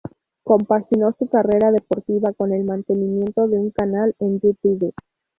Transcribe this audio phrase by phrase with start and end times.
[0.41, 4.93] Compaginó su carrera deportiva con el mantenimiento de un canal en Youtube.